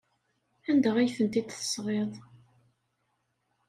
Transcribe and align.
Anda 0.69 0.91
ay 0.97 1.09
tent-id-tesɣiḍ? 1.15 2.13